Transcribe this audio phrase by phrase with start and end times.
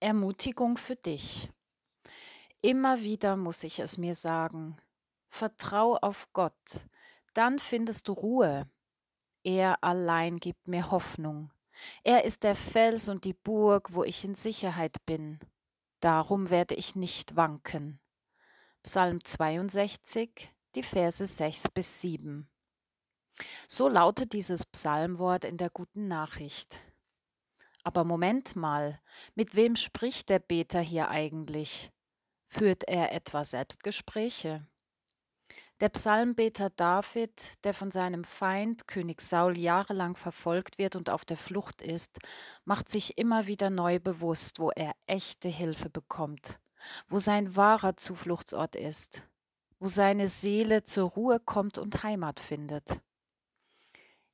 [0.00, 1.50] Ermutigung für dich.
[2.62, 4.76] Immer wieder muss ich es mir sagen.
[5.28, 6.86] Vertrau auf Gott,
[7.34, 8.68] dann findest du Ruhe.
[9.44, 11.50] Er allein gibt mir Hoffnung.
[12.02, 15.38] Er ist der Fels und die Burg, wo ich in Sicherheit bin.
[16.00, 18.00] Darum werde ich nicht wanken.
[18.82, 22.48] Psalm 62, die Verse 6 bis 7.
[23.68, 26.80] So lautet dieses Psalmwort in der guten Nachricht.
[27.82, 29.00] Aber Moment mal,
[29.34, 31.90] mit wem spricht der Beter hier eigentlich?
[32.44, 34.66] Führt er etwa Selbstgespräche?
[35.80, 41.38] Der Psalmbeter David, der von seinem Feind König Saul jahrelang verfolgt wird und auf der
[41.38, 42.18] Flucht ist,
[42.66, 46.60] macht sich immer wieder neu bewusst, wo er echte Hilfe bekommt,
[47.06, 49.26] wo sein wahrer Zufluchtsort ist,
[49.78, 53.00] wo seine Seele zur Ruhe kommt und Heimat findet.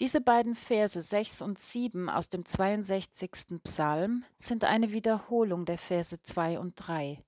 [0.00, 3.62] Diese beiden Verse 6 und 7 aus dem 62.
[3.62, 7.22] Psalm sind eine Wiederholung der Verse 2 und 3.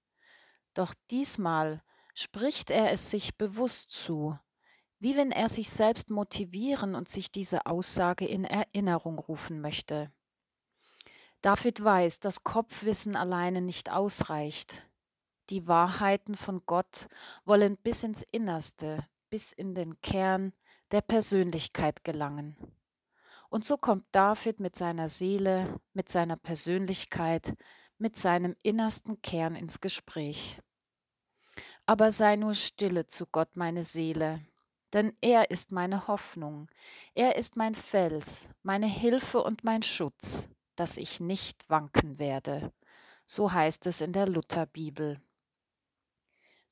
[0.73, 1.83] Doch diesmal
[2.15, 4.39] spricht er es sich bewusst zu,
[5.01, 10.11] wie wenn er sich selbst motivieren und sich diese Aussage in Erinnerung rufen möchte.
[11.43, 14.83] David weiß, dass Kopfwissen alleine nicht ausreicht.
[15.51, 17.09] Die Wahrheiten von Gott
[17.45, 20.55] wollen bis ins Innerste, bis in den Kern
[20.93, 22.57] der Persönlichkeit gelangen.
[23.49, 27.55] Und so kommt David mit seiner Seele, mit seiner Persönlichkeit,
[27.99, 30.59] mit seinem innersten Kern ins Gespräch.
[31.87, 34.47] Aber sei nur stille zu Gott, meine Seele,
[34.93, 36.71] denn er ist meine Hoffnung,
[37.15, 42.73] er ist mein Fels, meine Hilfe und mein Schutz, dass ich nicht wanken werde.
[43.25, 45.21] So heißt es in der Lutherbibel.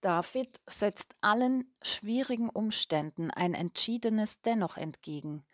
[0.00, 5.44] David setzt allen schwierigen Umständen ein entschiedenes Dennoch entgegen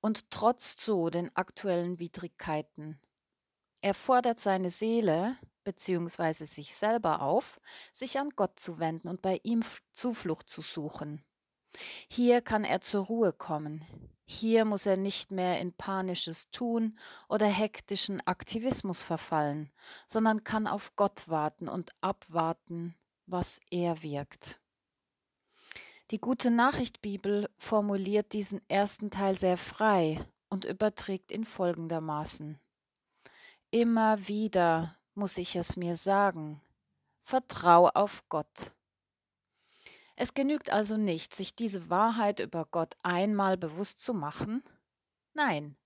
[0.00, 2.98] und trotzt so den aktuellen Widrigkeiten.
[3.80, 7.60] Er fordert seine Seele, beziehungsweise sich selber auf,
[7.90, 11.24] sich an Gott zu wenden und bei ihm Zuflucht zu suchen.
[12.08, 13.84] Hier kann er zur Ruhe kommen.
[14.24, 16.98] Hier muss er nicht mehr in panisches Tun
[17.28, 19.70] oder hektischen Aktivismus verfallen,
[20.06, 22.94] sondern kann auf Gott warten und abwarten,
[23.32, 24.60] was er wirkt.
[26.12, 32.60] Die gute Nachricht Bibel formuliert diesen ersten Teil sehr frei und überträgt ihn folgendermaßen.
[33.70, 36.60] Immer wieder muss ich es mir sagen.
[37.22, 38.72] Vertrau auf Gott.
[40.16, 44.62] Es genügt also nicht, sich diese Wahrheit über Gott einmal bewusst zu machen.
[45.32, 45.76] Nein,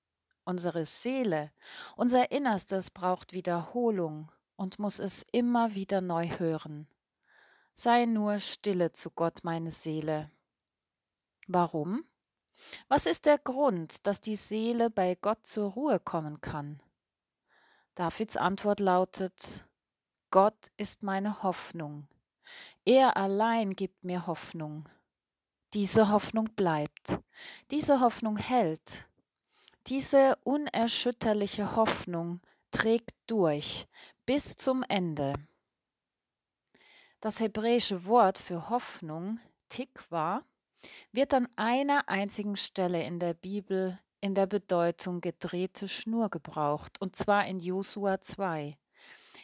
[0.44, 1.52] unsere Seele,
[1.94, 6.88] unser Innerstes braucht Wiederholung und muss es immer wieder neu hören.
[7.78, 10.30] Sei nur stille zu Gott, meine Seele.
[11.46, 12.06] Warum?
[12.88, 16.80] Was ist der Grund, dass die Seele bei Gott zur Ruhe kommen kann?
[17.94, 19.66] Davids Antwort lautet,
[20.30, 22.08] Gott ist meine Hoffnung.
[22.86, 24.88] Er allein gibt mir Hoffnung.
[25.74, 27.18] Diese Hoffnung bleibt.
[27.70, 29.06] Diese Hoffnung hält.
[29.88, 33.86] Diese unerschütterliche Hoffnung trägt durch
[34.24, 35.34] bis zum Ende.
[37.20, 39.40] Das hebräische Wort für Hoffnung,
[39.70, 40.42] Tikwa,
[41.12, 47.16] wird an einer einzigen Stelle in der Bibel in der Bedeutung gedrehte Schnur gebraucht, und
[47.16, 48.76] zwar in Josua 2.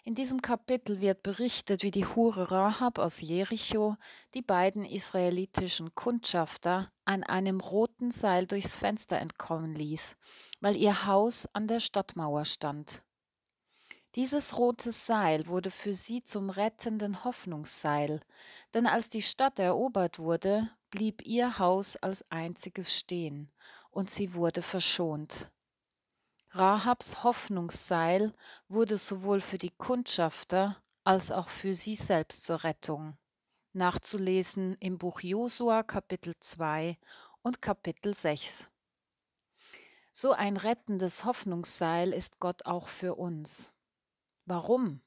[0.05, 3.97] In diesem Kapitel wird berichtet, wie die Hure Rahab aus Jericho
[4.35, 10.17] die beiden israelitischen Kundschafter an einem roten Seil durchs Fenster entkommen ließ,
[10.61, 13.03] weil ihr Haus an der Stadtmauer stand.
[14.15, 18.21] Dieses rote Seil wurde für sie zum rettenden Hoffnungsseil,
[18.75, 23.51] denn als die Stadt erobert wurde, blieb ihr Haus als einziges stehen,
[23.91, 25.51] und sie wurde verschont.
[26.51, 28.35] Rahabs Hoffnungsseil
[28.69, 33.17] wurde sowohl für die Kundschafter als auch für sie selbst zur Rettung.
[33.73, 36.99] Nachzulesen im Buch Josua Kapitel 2
[37.41, 38.69] und Kapitel 6.
[40.11, 43.73] So ein rettendes Hoffnungsseil ist Gott auch für uns.
[44.45, 45.01] Warum?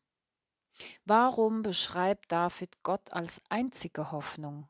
[1.05, 4.67] Warum beschreibt David Gott als einzige Hoffnung?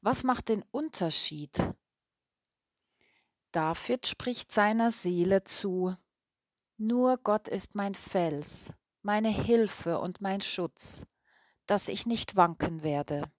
[0.00, 1.56] Was macht den Unterschied
[3.52, 5.96] David spricht seiner Seele zu,
[6.76, 8.72] Nur Gott ist mein Fels,
[9.02, 11.04] meine Hilfe und mein Schutz,
[11.66, 13.30] dass ich nicht wanken werde.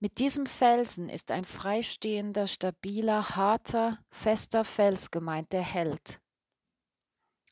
[0.00, 6.20] Mit diesem Felsen ist ein freistehender, stabiler, harter, fester Fels gemeint, der hält.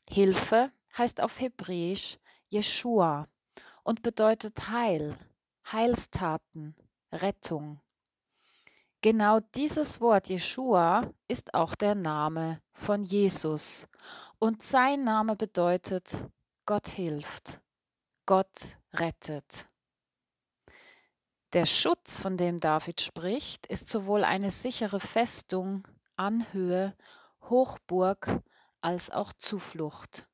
[0.09, 2.17] Hilfe heißt auf Hebräisch
[2.47, 3.27] Jeshua
[3.83, 5.17] und bedeutet Heil,
[5.71, 6.75] Heilstaten,
[7.11, 7.79] Rettung.
[9.01, 13.87] Genau dieses Wort Jeshua ist auch der Name von Jesus.
[14.39, 16.23] Und sein Name bedeutet
[16.65, 17.59] Gott hilft,
[18.25, 19.67] Gott rettet.
[21.51, 26.95] Der Schutz, von dem David spricht, ist sowohl eine sichere Festung, Anhöhe,
[27.49, 28.41] Hochburg
[28.81, 30.27] als auch Zuflucht.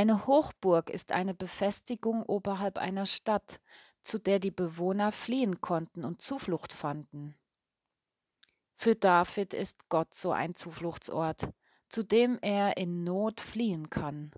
[0.00, 3.60] Eine Hochburg ist eine Befestigung oberhalb einer Stadt,
[4.02, 7.36] zu der die Bewohner fliehen konnten und Zuflucht fanden.
[8.72, 11.50] Für David ist Gott so ein Zufluchtsort,
[11.90, 14.32] zu dem er in Not fliehen kann,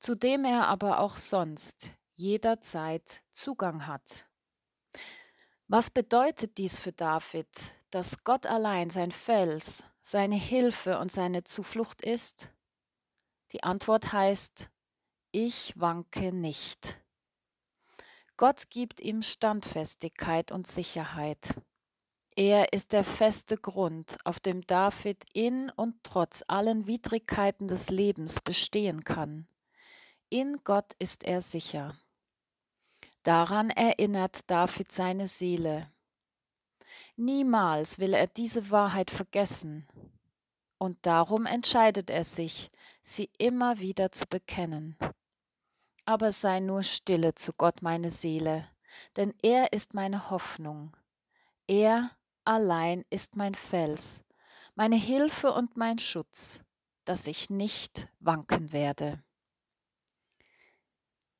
[0.00, 4.26] zu dem er aber auch sonst jederzeit Zugang hat.
[5.68, 7.50] Was bedeutet dies für David,
[7.90, 12.48] dass Gott allein sein Fels, seine Hilfe und seine Zuflucht ist?
[13.52, 14.70] Die Antwort heißt,
[15.38, 16.98] ich wanke nicht.
[18.38, 21.60] Gott gibt ihm Standfestigkeit und Sicherheit.
[22.34, 28.40] Er ist der feste Grund, auf dem David in und trotz allen Widrigkeiten des Lebens
[28.40, 29.46] bestehen kann.
[30.30, 31.94] In Gott ist er sicher.
[33.22, 35.92] Daran erinnert David seine Seele.
[37.16, 39.86] Niemals will er diese Wahrheit vergessen,
[40.78, 42.70] und darum entscheidet er sich,
[43.02, 44.96] sie immer wieder zu bekennen.
[46.06, 48.68] Aber sei nur stille zu Gott, meine Seele,
[49.16, 50.96] denn er ist meine Hoffnung.
[51.66, 52.12] Er
[52.44, 54.22] allein ist mein Fels,
[54.76, 56.62] meine Hilfe und mein Schutz,
[57.04, 59.22] dass ich nicht wanken werde.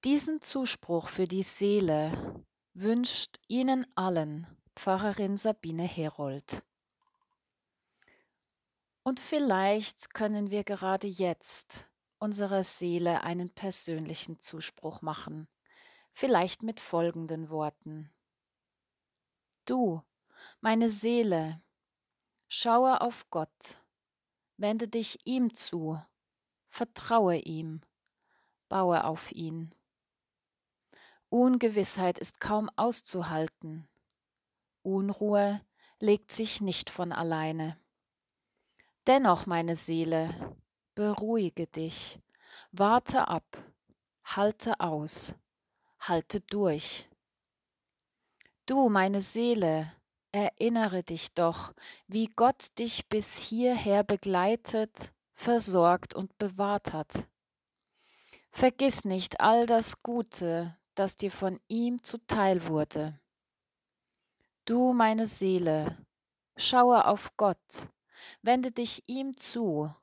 [0.04, 6.62] Diesen Zuspruch für die Seele wünscht Ihnen allen Pfarrerin Sabine Herold.
[9.04, 15.48] Und vielleicht können wir gerade jetzt unserer Seele einen persönlichen Zuspruch machen,
[16.12, 18.10] vielleicht mit folgenden Worten.
[19.64, 20.02] Du,
[20.60, 21.60] meine Seele,
[22.48, 23.82] schaue auf Gott,
[24.56, 26.00] wende dich ihm zu,
[26.68, 27.80] vertraue ihm,
[28.68, 29.74] baue auf ihn.
[31.28, 33.88] Ungewissheit ist kaum auszuhalten.
[34.82, 35.60] Unruhe
[35.98, 37.76] legt sich nicht von alleine.
[39.06, 40.56] Dennoch, meine Seele,
[40.96, 42.18] beruhige dich,
[42.72, 43.44] warte ab,
[44.24, 45.36] halte aus,
[46.00, 47.08] halte durch.
[48.64, 49.92] Du, meine Seele,
[50.32, 51.72] erinnere dich doch,
[52.08, 57.28] wie Gott dich bis hierher begleitet, versorgt und bewahrt hat.
[58.50, 63.20] Vergiss nicht all das Gute, das dir von ihm zuteil wurde.
[64.64, 65.98] Du, meine Seele,
[66.56, 67.90] schaue auf Gott,
[68.40, 69.94] wende dich ihm zu,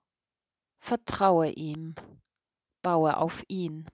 [0.84, 1.96] vertraue ihm,
[2.82, 3.88] baue auf ihn.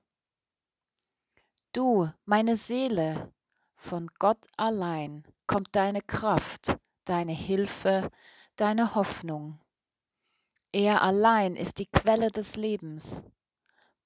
[1.71, 3.31] Du, meine Seele,
[3.75, 8.09] von Gott allein kommt deine Kraft, deine Hilfe,
[8.55, 9.59] deine Hoffnung.
[10.71, 13.23] Er allein ist die Quelle des Lebens.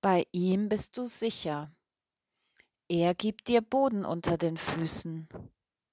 [0.01, 1.71] Bei ihm bist du sicher.
[2.89, 5.29] Er gibt dir Boden unter den Füßen.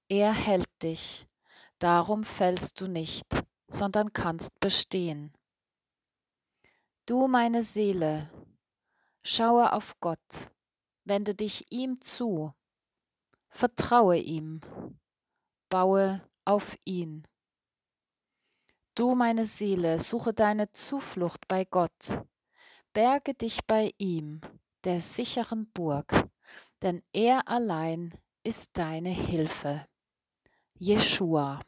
[0.08, 1.28] Er hält dich.
[1.78, 3.26] Darum fällst du nicht,
[3.68, 5.32] sondern kannst bestehen.
[7.10, 8.30] Du meine Seele,
[9.24, 10.52] schaue auf Gott,
[11.02, 12.54] wende dich ihm zu,
[13.48, 14.60] vertraue ihm,
[15.68, 17.26] baue auf ihn.
[18.94, 22.22] Du meine Seele, suche deine Zuflucht bei Gott,
[22.92, 24.40] berge dich bei ihm,
[24.84, 26.30] der sicheren Burg
[26.82, 29.86] denn er allein ist deine Hilfe.
[30.74, 31.60] Jeshua.